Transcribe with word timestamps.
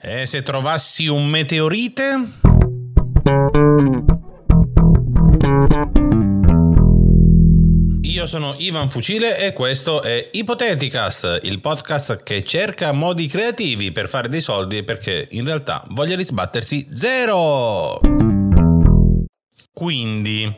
E 0.00 0.26
se 0.26 0.44
trovassi 0.44 1.08
un 1.08 1.26
meteorite? 1.26 2.04
Io 8.02 8.26
sono 8.26 8.54
Ivan 8.58 8.90
Fucile 8.90 9.44
e 9.44 9.52
questo 9.52 10.02
è 10.02 10.28
Ipoteticast, 10.30 11.40
il 11.42 11.60
podcast 11.60 12.22
che 12.22 12.44
cerca 12.44 12.92
modi 12.92 13.26
creativi 13.26 13.90
per 13.90 14.08
fare 14.08 14.28
dei 14.28 14.40
soldi 14.40 14.84
perché 14.84 15.26
in 15.32 15.44
realtà 15.44 15.82
voglia 15.88 16.14
risbattersi 16.14 16.86
zero. 16.92 17.98
Quindi, 19.72 20.56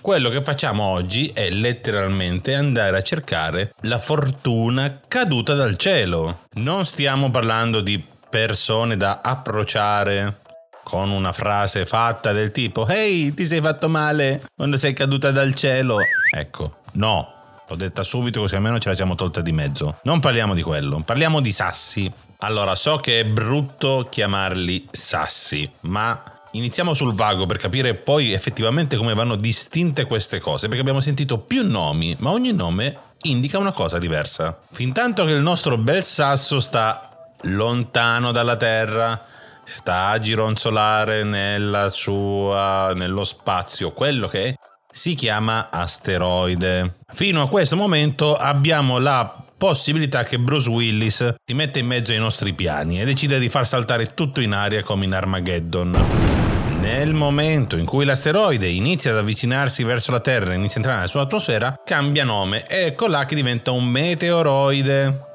quello 0.00 0.30
che 0.30 0.42
facciamo 0.42 0.84
oggi 0.84 1.30
è 1.34 1.50
letteralmente 1.50 2.54
andare 2.54 2.96
a 2.96 3.02
cercare 3.02 3.74
la 3.82 3.98
fortuna 3.98 5.02
caduta 5.06 5.52
dal 5.52 5.76
cielo. 5.76 6.44
Non 6.52 6.86
stiamo 6.86 7.28
parlando 7.28 7.82
di 7.82 8.16
persone 8.28 8.96
da 8.96 9.20
approcciare 9.22 10.40
con 10.82 11.10
una 11.10 11.32
frase 11.32 11.84
fatta 11.84 12.32
del 12.32 12.50
tipo 12.50 12.86
Ehi, 12.86 13.34
ti 13.34 13.46
sei 13.46 13.60
fatto 13.60 13.88
male 13.88 14.42
quando 14.56 14.76
sei 14.78 14.94
caduta 14.94 15.30
dal 15.30 15.54
cielo. 15.54 15.98
Ecco, 16.34 16.78
no. 16.92 17.34
L'ho 17.68 17.76
detta 17.76 18.02
subito 18.02 18.40
così 18.40 18.54
almeno 18.54 18.78
ce 18.78 18.88
la 18.88 18.94
siamo 18.94 19.14
tolta 19.14 19.42
di 19.42 19.52
mezzo. 19.52 19.98
Non 20.04 20.20
parliamo 20.20 20.54
di 20.54 20.62
quello, 20.62 21.02
parliamo 21.04 21.40
di 21.40 21.52
sassi. 21.52 22.10
Allora, 22.38 22.74
so 22.74 22.96
che 22.96 23.20
è 23.20 23.24
brutto 23.26 24.06
chiamarli 24.08 24.88
sassi, 24.90 25.70
ma 25.80 26.22
iniziamo 26.52 26.94
sul 26.94 27.12
vago 27.12 27.44
per 27.44 27.58
capire 27.58 27.94
poi 27.94 28.32
effettivamente 28.32 28.96
come 28.96 29.12
vanno 29.12 29.36
distinte 29.36 30.04
queste 30.04 30.40
cose, 30.40 30.68
perché 30.68 30.80
abbiamo 30.80 31.00
sentito 31.00 31.38
più 31.38 31.68
nomi, 31.68 32.16
ma 32.20 32.30
ogni 32.30 32.52
nome 32.52 32.96
indica 33.22 33.58
una 33.58 33.72
cosa 33.72 33.98
diversa. 33.98 34.58
Fintanto 34.70 35.26
che 35.26 35.32
il 35.32 35.42
nostro 35.42 35.76
bel 35.76 36.02
sasso 36.02 36.60
sta 36.60 37.17
lontano 37.42 38.32
dalla 38.32 38.56
Terra, 38.56 39.22
sta 39.64 40.06
a 40.06 40.18
gironzolare 40.18 41.24
nella 41.24 41.88
sua, 41.88 42.92
nello 42.94 43.24
spazio, 43.24 43.92
quello 43.92 44.28
che 44.28 44.56
si 44.90 45.14
chiama 45.14 45.68
asteroide. 45.70 46.96
Fino 47.12 47.42
a 47.42 47.48
questo 47.48 47.76
momento 47.76 48.34
abbiamo 48.34 48.98
la 48.98 49.44
possibilità 49.56 50.24
che 50.24 50.38
Bruce 50.38 50.70
Willis 50.70 51.34
si 51.44 51.54
metta 51.54 51.78
in 51.78 51.86
mezzo 51.86 52.12
ai 52.12 52.18
nostri 52.18 52.54
piani 52.54 53.00
e 53.00 53.04
decida 53.04 53.38
di 53.38 53.48
far 53.48 53.66
saltare 53.66 54.06
tutto 54.06 54.40
in 54.40 54.52
aria 54.52 54.82
come 54.82 55.04
in 55.04 55.14
Armageddon. 55.14 56.36
Nel 56.80 57.12
momento 57.12 57.76
in 57.76 57.84
cui 57.84 58.04
l'asteroide 58.04 58.68
inizia 58.68 59.10
ad 59.10 59.18
avvicinarsi 59.18 59.82
verso 59.82 60.12
la 60.12 60.20
Terra 60.20 60.52
e 60.52 60.54
inizia 60.54 60.74
a 60.74 60.78
entrare 60.78 60.96
nella 60.98 61.10
sua 61.10 61.22
atmosfera, 61.22 61.80
cambia 61.84 62.24
nome 62.24 62.64
e 62.66 62.86
ecco 62.86 63.08
là 63.08 63.26
che 63.26 63.34
diventa 63.34 63.72
un 63.72 63.84
meteoroide. 63.84 65.27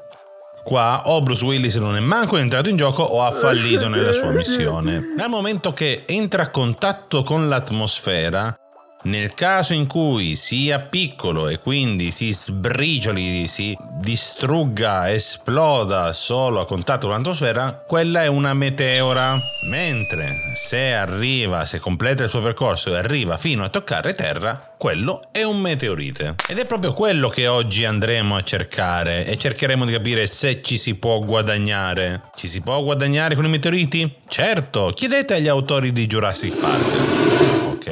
Qua 0.64 1.02
o 1.04 1.20
Bruce 1.20 1.44
Willis 1.44 1.76
non 1.76 1.94
è 1.94 2.00
manco 2.00 2.38
entrato 2.38 2.70
in 2.70 2.76
gioco 2.76 3.02
o 3.02 3.22
ha 3.22 3.30
fallito 3.32 3.86
nella 3.86 4.12
sua 4.12 4.30
missione. 4.30 5.12
Dal 5.14 5.28
momento 5.28 5.74
che 5.74 6.04
entra 6.06 6.44
a 6.44 6.50
contatto 6.50 7.22
con 7.22 7.50
l'atmosfera, 7.50 8.56
nel 9.04 9.34
caso 9.34 9.74
in 9.74 9.86
cui 9.86 10.34
sia 10.34 10.80
piccolo 10.80 11.48
e 11.48 11.58
quindi 11.58 12.10
si 12.10 12.32
sbricioli, 12.32 13.46
si 13.48 13.76
distrugga, 14.00 15.10
esploda 15.12 16.12
solo 16.12 16.60
a 16.60 16.66
contatto 16.66 17.06
con 17.06 17.16
l'atmosfera, 17.16 17.84
quella 17.86 18.22
è 18.22 18.26
una 18.26 18.54
meteora. 18.54 19.36
Mentre 19.70 20.34
se 20.54 20.92
arriva, 20.92 21.64
se 21.64 21.78
completa 21.78 22.24
il 22.24 22.30
suo 22.30 22.40
percorso 22.40 22.90
e 22.90 22.96
arriva 22.96 23.36
fino 23.36 23.64
a 23.64 23.68
toccare 23.68 24.14
terra, 24.14 24.74
quello 24.76 25.22
è 25.32 25.42
un 25.42 25.60
meteorite. 25.60 26.36
Ed 26.48 26.58
è 26.58 26.66
proprio 26.66 26.92
quello 26.92 27.28
che 27.28 27.46
oggi 27.46 27.84
andremo 27.84 28.36
a 28.36 28.42
cercare 28.42 29.26
e 29.26 29.36
cercheremo 29.38 29.84
di 29.84 29.92
capire 29.92 30.26
se 30.26 30.60
ci 30.60 30.76
si 30.76 30.94
può 30.94 31.20
guadagnare. 31.20 32.22
Ci 32.34 32.48
si 32.48 32.60
può 32.60 32.82
guadagnare 32.82 33.34
con 33.34 33.44
i 33.44 33.48
meteoriti? 33.48 34.16
Certo, 34.28 34.92
chiedete 34.94 35.34
agli 35.34 35.48
autori 35.48 35.92
di 35.92 36.06
Jurassic 36.06 36.56
Park. 36.56 37.13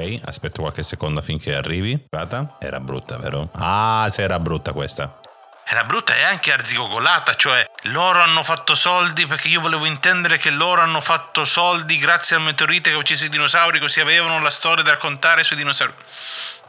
Ok, 0.03 0.21
aspetto 0.25 0.63
qualche 0.63 0.83
secondo 0.83 1.23
finché 1.23 1.55
arrivi. 1.55 2.07
Guarda, 2.11 2.57
era 2.59 2.81
brutta, 2.81 3.19
vero? 3.19 3.51
Ah, 3.55 4.07
se 4.11 4.23
era 4.23 4.41
brutta 4.41 4.73
questa. 4.73 5.21
Era 5.65 5.85
brutta 5.85 6.17
e 6.17 6.23
anche 6.23 6.53
arzigogolata, 6.53 7.37
cioè 7.37 7.65
loro 7.87 8.21
hanno 8.21 8.43
fatto 8.43 8.75
soldi 8.75 9.27
perché 9.27 9.49
io 9.49 9.61
volevo 9.61 9.85
intendere 9.87 10.39
che 10.39 10.51
loro 10.51 10.83
hanno 10.83 11.01
fatto 11.01 11.45
soldi 11.45 11.97
grazie 11.99 12.37
al 12.37 12.43
meteorite 12.43 12.91
che 12.91 12.97
ha 12.97 12.99
ucciso 12.99 13.25
i 13.25 13.29
dinosauri, 13.29 13.81
così 13.81 14.01
avevano 14.01 14.41
la 14.41 14.51
storia 14.51 14.85
da 14.85 14.93
raccontare 14.93 15.43
sui 15.43 15.57
dinosauri. 15.57 15.95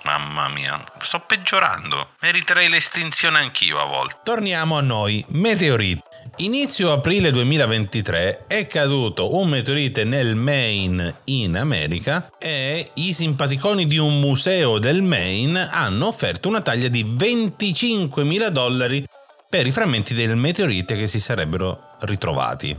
Mamma 0.03 0.50
mia, 0.50 0.84
sto 1.01 1.22
peggiorando. 1.22 2.09
Meriterei 2.19 2.68
l'estinzione 2.68 3.40
anch'io 3.40 3.79
a 3.79 3.85
volte. 3.85 4.18
Torniamo 4.24 4.78
a 4.78 4.81
noi, 4.81 5.24
meteoriti. 5.29 6.01
Inizio 6.38 6.91
aprile 6.91 7.31
2023 7.31 8.45
è 8.47 8.68
caduto 8.68 9.35
un 9.35 9.47
meteorite 9.47 10.03
nel 10.03 10.35
Maine 10.35 11.22
in 11.25 11.56
America 11.56 12.30
e 12.38 12.90
i 12.95 13.13
simpaticoni 13.13 13.85
di 13.85 13.97
un 13.97 14.19
museo 14.19 14.78
del 14.78 15.03
Maine 15.03 15.69
hanno 15.72 16.07
offerto 16.07 16.50
una 16.50 16.62
taglia 16.62 16.90
di 16.90 17.06
25.000 17.06 18.47
dollari 18.47 19.06
per 19.53 19.67
i 19.67 19.71
frammenti 19.71 20.15
del 20.15 20.35
meteorite 20.35 20.95
che 20.95 21.05
si 21.05 21.19
sarebbero 21.19 21.89
ritrovati. 21.99 22.75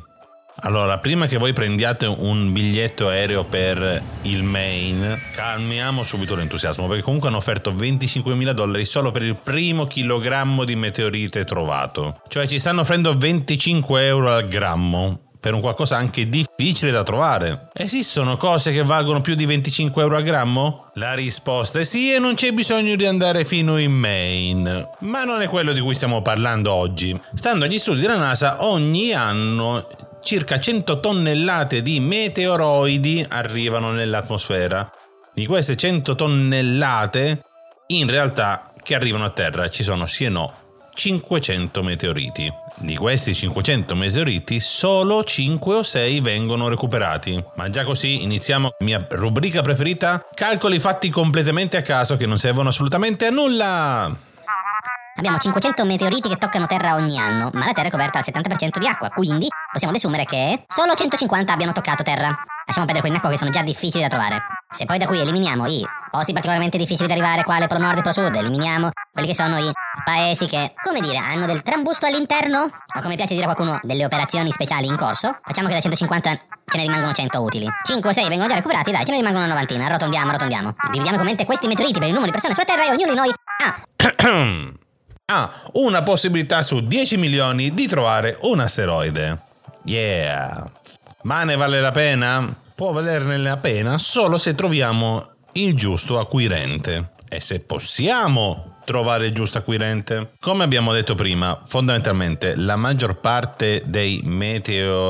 Allora, 0.62 0.98
prima 0.98 1.28
che 1.28 1.38
voi 1.38 1.52
prendiate 1.52 2.04
un 2.06 2.52
biglietto 2.52 3.06
aereo 3.06 3.44
per 3.44 4.02
il 4.22 4.42
Maine, 4.42 5.20
calmiamo 5.32 6.02
subito 6.02 6.34
l'entusiasmo, 6.34 6.88
perché 6.88 7.04
comunque 7.04 7.28
hanno 7.28 7.36
offerto 7.36 7.72
25.000 7.72 8.50
dollari 8.50 8.84
solo 8.86 9.12
per 9.12 9.22
il 9.22 9.36
primo 9.36 9.86
chilogrammo 9.86 10.64
di 10.64 10.74
meteorite 10.74 11.44
trovato. 11.44 12.20
Cioè 12.26 12.48
ci 12.48 12.58
stanno 12.58 12.80
offrendo 12.80 13.14
25 13.14 14.06
euro 14.06 14.34
al 14.34 14.44
grammo, 14.48 15.33
per 15.44 15.52
un 15.52 15.60
qualcosa 15.60 15.98
anche 15.98 16.26
difficile 16.26 16.90
da 16.90 17.02
trovare. 17.02 17.68
Esistono 17.74 18.38
cose 18.38 18.72
che 18.72 18.82
valgono 18.82 19.20
più 19.20 19.34
di 19.34 19.44
25 19.44 20.00
euro 20.00 20.16
al 20.16 20.22
grammo? 20.22 20.90
La 20.94 21.12
risposta 21.12 21.80
è 21.80 21.84
sì 21.84 22.14
e 22.14 22.18
non 22.18 22.32
c'è 22.32 22.52
bisogno 22.52 22.96
di 22.96 23.04
andare 23.04 23.44
fino 23.44 23.76
in 23.76 23.92
Maine. 23.92 24.88
Ma 25.00 25.24
non 25.24 25.42
è 25.42 25.48
quello 25.48 25.74
di 25.74 25.80
cui 25.80 25.94
stiamo 25.94 26.22
parlando 26.22 26.72
oggi. 26.72 27.20
Stando 27.34 27.66
agli 27.66 27.78
studi 27.78 28.00
della 28.00 28.16
NASA, 28.16 28.64
ogni 28.64 29.12
anno 29.12 29.86
circa 30.22 30.58
100 30.58 30.98
tonnellate 31.00 31.82
di 31.82 32.00
meteoroidi 32.00 33.26
arrivano 33.28 33.90
nell'atmosfera. 33.90 34.90
Di 35.34 35.44
queste 35.44 35.76
100 35.76 36.14
tonnellate, 36.14 37.42
in 37.88 38.08
realtà, 38.08 38.72
che 38.82 38.94
arrivano 38.94 39.24
a 39.24 39.30
terra 39.30 39.68
ci 39.68 39.82
sono 39.82 40.06
sì 40.06 40.24
e 40.24 40.30
no 40.30 40.62
500 40.94 41.82
meteoriti. 41.82 42.52
Di 42.76 42.96
questi 42.96 43.34
500 43.34 43.94
meteoriti 43.94 44.60
solo 44.60 45.24
5 45.24 45.74
o 45.74 45.82
6 45.82 46.20
vengono 46.20 46.68
recuperati. 46.68 47.42
Ma 47.56 47.68
già 47.68 47.84
così 47.84 48.22
iniziamo 48.22 48.70
mia 48.80 49.04
rubrica 49.10 49.60
preferita, 49.60 50.26
calcoli 50.34 50.78
fatti 50.78 51.10
completamente 51.10 51.76
a 51.76 51.82
caso 51.82 52.16
che 52.16 52.26
non 52.26 52.38
servono 52.38 52.68
assolutamente 52.68 53.26
a 53.26 53.30
nulla. 53.30 54.16
Abbiamo 55.16 55.38
500 55.38 55.84
meteoriti 55.84 56.28
che 56.28 56.36
toccano 56.36 56.66
Terra 56.66 56.94
ogni 56.94 57.18
anno, 57.18 57.50
ma 57.52 57.66
la 57.66 57.72
Terra 57.72 57.86
è 57.86 57.90
coperta 57.90 58.18
al 58.18 58.24
70% 58.26 58.78
di 58.78 58.88
acqua, 58.88 59.10
quindi 59.10 59.46
possiamo 59.70 59.94
desumere 59.94 60.24
che 60.24 60.64
solo 60.66 60.94
150 60.94 61.52
abbiano 61.52 61.70
toccato 61.72 62.02
Terra. 62.02 62.34
Lasciamo 62.66 62.86
perdere 62.86 63.00
quelli 63.00 63.14
in 63.14 63.16
acqua 63.16 63.30
che 63.30 63.36
sono 63.36 63.50
già 63.50 63.62
difficili 63.62 64.02
da 64.02 64.08
trovare. 64.08 64.42
Se 64.74 64.86
poi 64.86 64.98
da 64.98 65.06
qui 65.06 65.20
eliminiamo 65.20 65.66
i 65.66 65.86
posti 66.10 66.32
particolarmente 66.32 66.78
difficili 66.78 67.06
da 67.06 67.14
arrivare, 67.14 67.44
quale 67.44 67.68
Polo 67.68 67.80
Nord 67.80 67.98
e 67.98 68.00
Polo 68.00 68.12
Sud, 68.12 68.34
eliminiamo 68.34 68.90
quelli 69.12 69.28
che 69.28 69.34
sono 69.34 69.56
i 69.58 69.70
paesi 70.04 70.46
che, 70.46 70.74
come 70.82 71.00
dire, 71.00 71.16
hanno 71.16 71.46
del 71.46 71.62
trambusto 71.62 72.06
all'interno, 72.06 72.60
o 72.60 73.00
come 73.00 73.16
piace 73.16 73.34
dire 73.34 73.46
a 73.46 73.52
qualcuno, 73.52 73.80
delle 73.82 74.04
operazioni 74.04 74.50
speciali 74.52 74.86
in 74.86 74.96
corso, 74.96 75.38
facciamo 75.42 75.68
che 75.68 75.74
da 75.74 75.80
150 75.80 76.30
ce 76.30 76.76
ne 76.76 76.82
rimangono 76.82 77.12
100 77.12 77.42
utili. 77.42 77.66
5 77.82 78.08
o 78.08 78.12
6 78.12 78.28
vengono 78.28 78.48
già 78.48 78.54
recuperati, 78.54 78.90
dai, 78.90 79.04
ce 79.04 79.10
ne 79.10 79.18
rimangono 79.18 79.44
una 79.44 79.52
novantina, 79.54 79.86
arrotondiamo, 79.86 80.28
arrotondiamo. 80.28 80.74
Dividiamo 80.90 81.16
commente 81.16 81.44
questi 81.44 81.66
meteoriti 81.66 81.98
per 81.98 82.08
il 82.08 82.14
numero 82.14 82.30
di 82.30 82.32
persone 82.32 82.54
sulla 82.54 82.66
Terra 82.66 82.86
e 82.86 82.92
ognuno 82.92 83.10
di 83.10 83.16
noi 83.16 83.30
ha 83.64 84.54
ha 85.26 85.52
una 85.74 86.02
possibilità 86.02 86.62
su 86.62 86.80
10 86.80 87.16
milioni 87.16 87.72
di 87.72 87.86
trovare 87.86 88.36
un 88.42 88.60
asteroide. 88.60 89.40
Yeah! 89.84 90.70
Ma 91.22 91.44
ne 91.44 91.56
vale 91.56 91.80
la 91.80 91.90
pena? 91.90 92.54
Può 92.74 92.92
valerne 92.92 93.38
la 93.38 93.56
pena 93.56 93.98
solo 93.98 94.36
se 94.36 94.54
troviamo 94.54 95.22
il 95.52 95.74
giusto 95.74 96.18
acquirente. 96.18 97.12
E 97.28 97.40
se 97.40 97.60
possiamo 97.60 98.73
trovare 98.84 99.26
il 99.26 99.34
giusto 99.34 99.58
acquirente? 99.58 100.32
Come 100.40 100.64
abbiamo 100.64 100.92
detto 100.92 101.14
prima, 101.14 101.60
fondamentalmente 101.64 102.54
la 102.56 102.76
maggior 102.76 103.20
parte 103.20 103.82
dei 103.86 104.20
meteoroidi, 104.24 105.02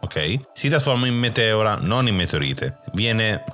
ok, 0.00 0.38
si 0.52 0.68
trasforma 0.68 1.06
in 1.06 1.14
meteora, 1.14 1.78
non 1.80 2.06
in 2.08 2.16
meteorite. 2.16 2.78
Viene 2.92 3.44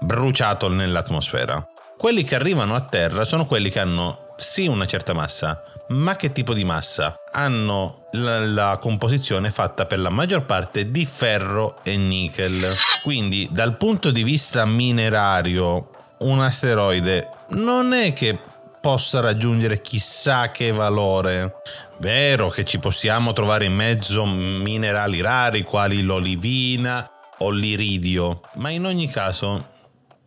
bruciato 0.00 0.68
nell'atmosfera. 0.68 1.66
Quelli 1.96 2.22
che 2.22 2.34
arrivano 2.34 2.74
a 2.74 2.82
terra 2.82 3.24
sono 3.24 3.46
quelli 3.46 3.70
che 3.70 3.80
hanno 3.80 4.26
sì 4.36 4.68
una 4.68 4.86
certa 4.86 5.12
massa, 5.12 5.60
ma 5.88 6.14
che 6.14 6.30
tipo 6.30 6.54
di 6.54 6.64
massa? 6.64 7.16
Hanno 7.32 8.06
la, 8.12 8.46
la, 8.46 8.78
composizione 8.80 9.50
fatta 9.50 9.84
per 9.84 9.98
la 9.98 10.10
maggior 10.10 10.44
parte 10.44 10.90
di 10.90 11.04
ferro 11.04 11.80
e 11.82 11.96
nickel. 11.96 12.72
Quindi 13.02 13.48
dal 13.50 13.76
punto 13.76 14.10
di 14.12 14.22
vista 14.22 14.64
minerario 14.64 15.90
un 16.20 16.40
asteroide 16.40 17.30
non 17.50 17.92
è 17.92 18.12
che 18.12 18.38
possa 18.80 19.20
raggiungere 19.20 19.80
chissà 19.80 20.50
che 20.50 20.72
valore. 20.72 21.62
Vero 22.00 22.48
che 22.48 22.64
ci 22.64 22.78
possiamo 22.78 23.32
trovare 23.32 23.64
in 23.64 23.74
mezzo 23.74 24.24
minerali 24.24 25.20
rari 25.20 25.62
quali 25.62 26.02
l'olivina 26.02 27.10
o 27.38 27.50
l'iridio, 27.50 28.40
ma 28.56 28.70
in 28.70 28.84
ogni 28.84 29.08
caso 29.08 29.76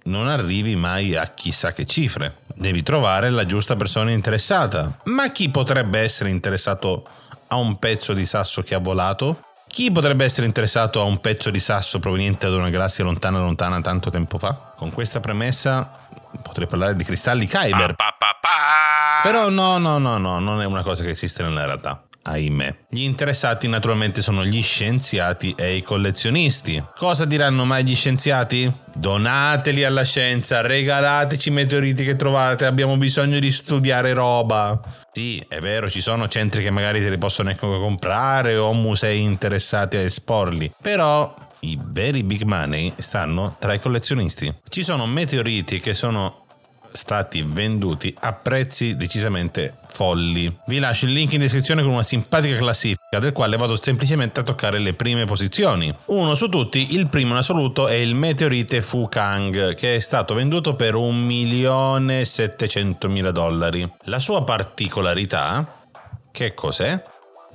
non 0.03 0.27
arrivi 0.27 0.75
mai 0.75 1.15
a 1.15 1.27
chissà 1.27 1.73
che 1.73 1.85
cifre. 1.85 2.37
Devi 2.55 2.83
trovare 2.83 3.29
la 3.29 3.45
giusta 3.45 3.75
persona 3.75 4.11
interessata. 4.11 4.99
Ma 5.05 5.31
chi 5.31 5.49
potrebbe 5.49 5.99
essere 5.99 6.29
interessato 6.29 7.07
a 7.47 7.55
un 7.55 7.77
pezzo 7.77 8.13
di 8.13 8.25
sasso 8.25 8.61
che 8.61 8.75
ha 8.75 8.79
volato? 8.79 9.50
Chi 9.71 9.89
potrebbe 9.89 10.25
essere 10.25 10.45
interessato 10.45 10.99
a 10.99 11.05
un 11.05 11.19
pezzo 11.19 11.49
di 11.49 11.59
sasso 11.59 11.99
proveniente 11.99 12.49
da 12.49 12.57
una 12.57 12.69
galassia 12.69 13.05
lontana 13.05 13.39
lontana 13.39 13.79
tanto 13.79 14.09
tempo 14.09 14.37
fa? 14.37 14.73
Con 14.75 14.91
questa 14.91 15.21
premessa 15.21 16.07
potrei 16.43 16.67
parlare 16.67 16.93
di 16.93 17.05
cristalli 17.05 17.47
Kyber. 17.47 17.95
Però 19.23 19.49
no, 19.49 19.77
no, 19.77 19.97
no, 19.97 20.17
no, 20.17 20.39
non 20.39 20.61
è 20.61 20.65
una 20.65 20.83
cosa 20.83 21.03
che 21.03 21.11
esiste 21.11 21.43
nella 21.43 21.63
realtà 21.63 22.03
ahimè. 22.23 22.77
Gli 22.89 23.03
interessati 23.03 23.67
naturalmente 23.67 24.21
sono 24.21 24.45
gli 24.45 24.61
scienziati 24.61 25.53
e 25.57 25.75
i 25.75 25.81
collezionisti. 25.81 26.83
Cosa 26.95 27.25
diranno 27.25 27.65
mai 27.65 27.83
gli 27.83 27.95
scienziati? 27.95 28.71
Donateli 28.93 29.83
alla 29.83 30.03
scienza, 30.03 30.61
regalateci 30.61 31.49
i 31.49 31.53
meteoriti 31.53 32.03
che 32.03 32.15
trovate, 32.15 32.65
abbiamo 32.65 32.97
bisogno 32.97 33.39
di 33.39 33.51
studiare 33.51 34.13
roba. 34.13 34.79
Sì, 35.11 35.43
è 35.47 35.59
vero, 35.59 35.89
ci 35.89 36.01
sono 36.01 36.27
centri 36.27 36.61
che 36.61 36.69
magari 36.69 37.01
te 37.01 37.09
li 37.09 37.17
possono 37.17 37.49
ecco 37.49 37.79
comprare 37.79 38.55
o 38.57 38.73
musei 38.73 39.21
interessati 39.21 39.97
a 39.97 40.01
esporli, 40.01 40.71
però 40.81 41.33
i 41.61 41.79
veri 41.81 42.23
big 42.23 42.43
money 42.43 42.93
stanno 42.97 43.55
tra 43.59 43.73
i 43.73 43.79
collezionisti. 43.79 44.53
Ci 44.67 44.83
sono 44.83 45.05
meteoriti 45.05 45.79
che 45.79 45.93
sono 45.93 46.40
stati 46.93 47.43
venduti 47.45 48.15
a 48.19 48.33
prezzi 48.33 48.95
decisamente 48.95 49.77
folli. 49.87 50.55
Vi 50.65 50.79
lascio 50.79 51.05
il 51.05 51.13
link 51.13 51.33
in 51.33 51.39
descrizione 51.39 51.81
con 51.81 51.91
una 51.91 52.03
simpatica 52.03 52.57
classifica 52.57 53.19
del 53.19 53.33
quale 53.33 53.57
vado 53.57 53.81
semplicemente 53.81 54.39
a 54.39 54.43
toccare 54.43 54.77
le 54.79 54.93
prime 54.93 55.25
posizioni. 55.25 55.93
Uno 56.05 56.35
su 56.35 56.47
tutti, 56.49 56.95
il 56.95 57.07
primo 57.07 57.31
in 57.31 57.37
assoluto 57.37 57.87
è 57.87 57.95
il 57.95 58.13
meteorite 58.15 58.81
Fukang 58.81 59.75
che 59.75 59.95
è 59.95 59.99
stato 59.99 60.33
venduto 60.33 60.75
per 60.75 60.95
1.700.000 60.95 63.29
dollari. 63.29 63.89
La 64.03 64.19
sua 64.19 64.43
particolarità, 64.43 65.79
che 66.31 66.53
cos'è? 66.53 67.03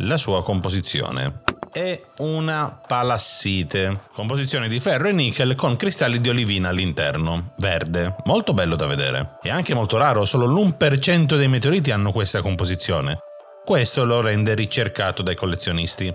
La 0.00 0.18
sua 0.18 0.42
composizione 0.42 1.44
è 1.76 2.00
una 2.20 2.81
palassite, 2.87 4.05
composizione 4.14 4.67
di 4.67 4.81
ferro 4.81 5.08
e 5.08 5.12
nickel 5.12 5.55
con 5.55 5.76
cristalli 5.76 6.23
di 6.23 6.31
olivina 6.31 6.70
all'interno, 6.70 7.52
verde, 7.58 8.17
molto 8.25 8.55
bello 8.55 8.76
da 8.76 8.87
vedere. 8.87 9.37
È 9.43 9.50
anche 9.50 9.75
molto 9.75 9.99
raro, 9.99 10.25
solo 10.25 10.46
l'1% 10.46 11.37
dei 11.37 11.49
meteoriti 11.49 11.90
hanno 11.90 12.12
questa 12.12 12.40
composizione. 12.40 13.19
Questo 13.62 14.06
lo 14.06 14.23
rende 14.23 14.55
ricercato 14.55 15.20
dai 15.20 15.34
collezionisti. 15.34 16.14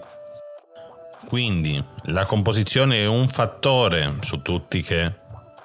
Quindi 1.28 1.84
la 2.06 2.25
composizione 2.25 2.98
è 2.98 3.06
un 3.06 3.28
fattore 3.28 4.16
su 4.22 4.42
tutti 4.42 4.81
che 4.81 5.14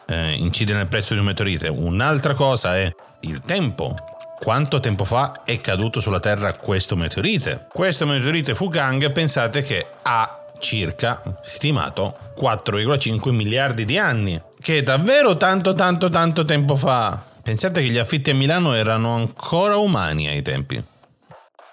eh, 0.05 0.33
incide 0.33 0.75
nel 0.75 0.89
prezzo 0.89 1.15
di 1.15 1.21
un 1.21 1.27
meteorite. 1.27 1.69
Un'altra 1.69 2.35
cosa 2.35 2.77
è 2.77 2.93
il 3.21 3.41
tempo 3.41 3.97
quanto 4.39 4.81
tempo 4.81 5.05
fa 5.05 5.43
è 5.45 5.57
caduto 5.59 6.01
sulla 6.01 6.21
Terra 6.21 6.57
questo 6.57 6.97
meteorite? 6.97 7.67
Questo 7.73 8.07
meteorite 8.07 8.55
Fukang 8.55 9.11
pensate 9.13 9.63
che 9.63 9.87
ha 10.03 10.45
circa 10.59 11.39
stimato 11.43 12.17
4,5 12.39 13.31
miliardi 13.31 13.85
di 13.85 13.99
anni, 13.99 14.41
che 14.61 14.79
è 14.79 14.83
davvero 14.83 15.37
tanto 15.37 15.73
tanto 15.73 16.09
tanto 16.09 16.45
tempo 16.45 16.77
fa. 16.77 17.23
Pensate 17.43 17.81
che 17.81 17.91
gli 17.91 17.99
affitti 17.99 18.31
a 18.31 18.35
Milano 18.35 18.75
erano 18.75 19.15
ancora 19.15 19.77
umani 19.77 20.29
ai 20.29 20.43
tempi. 20.43 20.83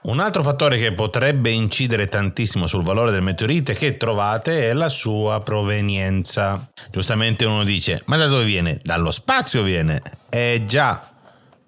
Un 0.03 0.19
altro 0.19 0.43
fattore 0.43 0.77
che 0.77 0.91
potrebbe 0.91 1.49
incidere 1.49 2.09
tantissimo 2.09 2.67
sul 2.67 2.83
valore 2.83 3.11
del 3.11 3.21
meteorite 3.21 3.73
che 3.73 3.95
trovate 3.95 4.69
è 4.69 4.73
la 4.73 4.89
sua 4.89 5.39
provenienza. 5.39 6.67
Giustamente 6.91 7.45
uno 7.45 7.63
dice, 7.63 8.01
ma 8.05 8.17
da 8.17 8.27
dove 8.27 8.43
viene? 8.43 8.81
Dallo 8.83 9.11
spazio 9.11 9.63
viene. 9.63 10.01
Eh 10.29 10.63
già, 10.67 11.12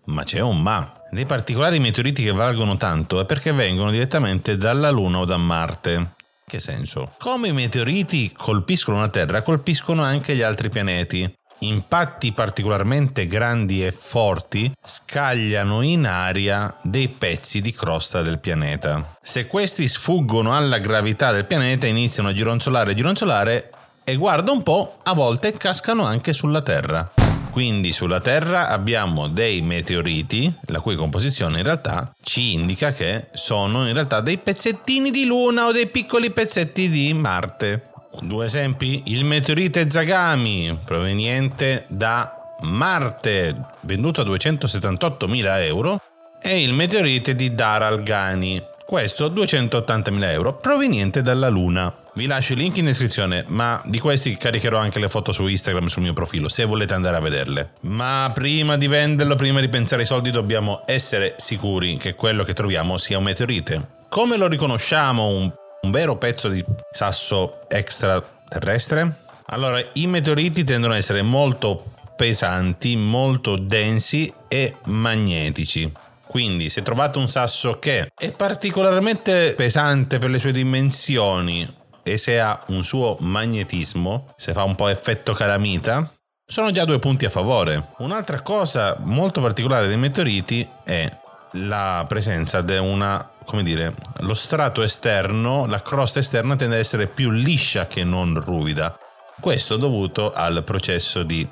ma 0.06 0.24
c'è 0.24 0.40
un 0.40 0.62
ma. 0.62 0.92
Dei 1.10 1.26
particolari 1.26 1.80
meteoriti 1.80 2.24
che 2.24 2.32
valgono 2.32 2.78
tanto 2.78 3.20
è 3.20 3.26
perché 3.26 3.52
vengono 3.52 3.92
direttamente 3.92 4.58
dalla 4.58 4.90
Luna 4.90 5.20
o 5.20 5.26
da 5.26 5.38
Marte. 5.38 6.16
Che 6.48 6.60
senso? 6.60 7.14
Come 7.20 7.48
i 7.48 7.54
meteoriti 7.54 8.32
colpiscono 8.36 9.00
la 9.00 9.08
Terra, 9.08 9.42
colpiscono 9.42 10.04
anche 10.04 10.36
gli 10.36 10.42
altri 10.42 10.70
pianeti. 10.70 11.34
Impatti 11.60 12.34
particolarmente 12.34 13.28
grandi 13.28 13.84
e 13.84 13.92
forti 13.92 14.72
scagliano 14.84 15.82
in 15.82 16.06
aria 16.06 16.76
dei 16.84 17.08
pezzi 17.08 17.62
di 17.62 17.72
crosta 17.72 18.22
del 18.22 18.40
pianeta. 18.40 19.16
Se 19.22 19.48
questi 19.48 19.88
sfuggono 19.88 20.56
alla 20.56 20.80
gravità 20.80 21.32
del 21.32 21.46
pianeta 21.46 21.88
iniziano 21.88 22.30
a 22.30 22.34
gironzolare 22.34 22.92
e 22.92 22.96
gironzolare 22.96 23.70
e 24.04 24.16
guarda 24.16 24.52
un 24.52 24.62
po', 24.62 24.98
a 25.02 25.14
volte 25.14 25.54
cascano 25.54 26.04
anche 26.04 26.34
sulla 26.34 26.62
Terra. 26.62 27.25
Quindi 27.56 27.94
sulla 27.94 28.20
Terra 28.20 28.68
abbiamo 28.68 29.30
dei 29.30 29.62
meteoriti, 29.62 30.54
la 30.66 30.82
cui 30.82 30.98
composizione 30.98 31.60
in 31.60 31.64
realtà 31.64 32.14
ci 32.22 32.52
indica 32.52 32.92
che 32.92 33.28
sono 33.32 33.88
in 33.88 33.94
realtà 33.94 34.20
dei 34.20 34.40
pezzettini 34.40 35.10
di 35.10 35.24
Luna 35.24 35.68
o 35.68 35.72
dei 35.72 35.88
piccoli 35.88 36.32
pezzetti 36.32 36.90
di 36.90 37.14
Marte. 37.14 37.92
Due 38.20 38.44
esempi, 38.44 39.04
il 39.06 39.24
meteorite 39.24 39.90
Zagami, 39.90 40.78
proveniente 40.84 41.86
da 41.88 42.58
Marte, 42.64 43.56
venduto 43.84 44.20
a 44.20 44.26
278.000 44.26 45.64
euro, 45.64 46.02
e 46.42 46.62
il 46.62 46.74
meteorite 46.74 47.36
di 47.36 47.56
Daralgani, 47.56 48.62
questo 48.86 49.30
280.000 49.30 50.24
euro, 50.26 50.58
proveniente 50.58 51.22
dalla 51.22 51.48
Luna. 51.48 52.04
Vi 52.18 52.28
lascio 52.28 52.54
il 52.54 52.60
link 52.60 52.78
in 52.78 52.86
descrizione, 52.86 53.44
ma 53.48 53.82
di 53.84 54.00
questi 54.00 54.38
caricherò 54.38 54.78
anche 54.78 55.00
le 55.00 55.10
foto 55.10 55.34
su 55.34 55.48
Instagram 55.48 55.88
sul 55.88 56.02
mio 56.02 56.14
profilo, 56.14 56.48
se 56.48 56.64
volete 56.64 56.94
andare 56.94 57.18
a 57.18 57.20
vederle. 57.20 57.72
Ma 57.82 58.32
prima 58.34 58.78
di 58.78 58.88
venderlo, 58.88 59.36
prima 59.36 59.60
di 59.60 59.68
pensare 59.68 60.04
ai 60.04 60.08
soldi, 60.08 60.32
dobbiamo 60.32 60.84
essere 60.86 61.34
sicuri 61.36 61.98
che 61.98 62.16
quello 62.16 62.46
che 62.46 62.54
troviamo 62.54 62.98
sia 62.98 63.18
un 63.18 63.26
meteorite. 63.26 63.88
Come 64.08 64.38
lo 64.38 64.48
riconosciamo 64.48 65.28
un, 65.28 65.54
un 65.82 65.92
vero 65.92 66.16
pezzo 66.16 66.48
di 66.48 66.64
sasso 66.90 67.68
extraterrestre? 67.68 69.16
Allora, 69.48 69.84
i 69.96 70.08
meteoriti 70.08 70.64
tendono 70.64 70.94
ad 70.94 71.00
essere 71.00 71.22
molto 71.22 71.96
pesanti, 72.16 72.96
molto 72.96 73.58
densi 73.58 74.34
e 74.48 74.78
magnetici. 74.86 75.92
Quindi 76.26 76.70
se 76.70 76.82
trovate 76.82 77.18
un 77.18 77.28
sasso 77.28 77.78
che 77.78 78.10
è 78.16 78.32
particolarmente 78.32 79.54
pesante 79.58 80.18
per 80.18 80.30
le 80.30 80.40
sue 80.40 80.54
dimensioni 80.54 81.84
e 82.08 82.18
se 82.18 82.40
ha 82.40 82.64
un 82.68 82.84
suo 82.84 83.18
magnetismo, 83.20 84.32
se 84.38 84.54
fa 84.54 84.62
un 84.62 84.76
po' 84.76 84.90
effetto 84.90 85.34
calamita, 85.34 86.08
sono 86.46 86.70
già 86.70 86.86
due 86.86 87.00
punti 87.00 87.26
a 87.26 87.32
favore. 87.32 87.94
Un'altra 87.98 88.42
cosa 88.42 88.96
molto 89.00 89.42
particolare 89.42 89.88
dei 89.88 89.98
meteoriti 89.98 90.70
è 90.84 91.12
la 91.54 92.06
presenza 92.08 92.62
di 92.62 92.78
una, 92.78 93.32
come 93.44 93.64
dire, 93.64 93.96
lo 94.20 94.36
strato 94.36 94.84
esterno, 94.84 95.66
la 95.66 95.82
crosta 95.82 96.20
esterna 96.20 96.56
tende 96.56 96.76
ad 96.76 96.82
essere 96.82 97.08
più 97.08 97.32
liscia 97.32 97.88
che 97.88 98.04
non 98.04 98.40
ruvida. 98.40 98.96
Questo 99.40 99.76
dovuto 99.76 100.32
al 100.32 100.64
processo 100.64 101.24
di, 101.24 101.48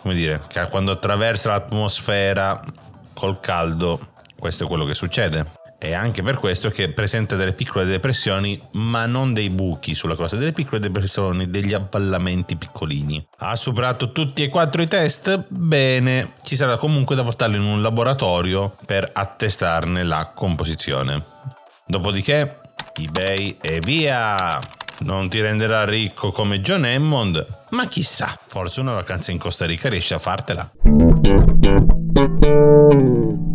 come 0.00 0.14
dire, 0.14 0.42
che 0.46 0.64
quando 0.68 0.92
attraversa 0.92 1.50
l'atmosfera 1.50 2.60
col 3.14 3.40
caldo, 3.40 3.98
questo 4.38 4.64
è 4.64 4.66
quello 4.68 4.84
che 4.84 4.94
succede. 4.94 5.57
È 5.80 5.92
anche 5.92 6.22
per 6.24 6.34
questo 6.38 6.70
che 6.70 6.92
presenta 6.92 7.36
delle 7.36 7.52
piccole 7.52 7.84
depressioni, 7.84 8.60
ma 8.72 9.06
non 9.06 9.32
dei 9.32 9.48
buchi 9.48 9.94
sulla 9.94 10.16
crosta, 10.16 10.36
delle 10.36 10.52
piccole 10.52 10.80
depressioni, 10.80 11.50
degli 11.50 11.72
avvallamenti 11.72 12.56
piccolini. 12.56 13.24
Ha 13.38 13.54
superato 13.54 14.10
tutti 14.10 14.42
e 14.42 14.48
quattro 14.48 14.82
i 14.82 14.88
test? 14.88 15.46
Bene, 15.46 16.32
ci 16.42 16.56
sarà 16.56 16.76
comunque 16.78 17.14
da 17.14 17.22
portarlo 17.22 17.54
in 17.54 17.62
un 17.62 17.80
laboratorio 17.80 18.74
per 18.84 19.08
attestarne 19.12 20.02
la 20.02 20.32
composizione. 20.34 21.22
Dopodiché, 21.86 22.58
eBay 22.94 23.58
e 23.60 23.78
via! 23.78 24.58
Non 25.00 25.28
ti 25.28 25.40
renderà 25.40 25.84
ricco 25.84 26.32
come 26.32 26.60
John 26.60 26.82
Hammond, 26.82 27.66
ma 27.70 27.86
chissà, 27.86 28.36
forse 28.48 28.80
una 28.80 28.94
vacanza 28.94 29.30
in 29.30 29.38
Costa 29.38 29.64
Rica 29.64 29.88
riesce 29.88 30.14
a 30.14 30.18
fartela. 30.18 30.72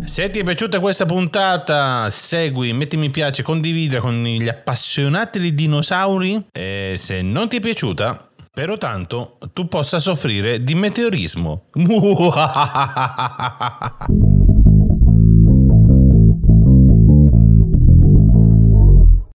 Se 0.04 0.30
ti 0.30 0.38
è 0.38 0.42
piaciuta 0.42 0.80
questa 0.80 1.06
puntata, 1.06 2.08
segui, 2.10 2.72
metti 2.72 2.96
mi 2.96 3.10
piace, 3.10 3.42
condividi 3.42 3.96
con 3.96 4.22
gli 4.22 4.48
appassionati 4.48 5.40
di 5.40 5.54
dinosauri. 5.54 6.46
E 6.52 6.94
se 6.96 7.22
non 7.22 7.48
ti 7.48 7.56
è 7.56 7.60
piaciuta, 7.60 8.30
però 8.52 8.76
tanto 8.76 9.38
tu 9.52 9.66
possa 9.66 9.98
soffrire 9.98 10.62
di 10.62 10.74
meteorismo. 10.74 11.64